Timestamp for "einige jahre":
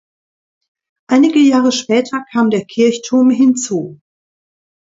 1.11-1.71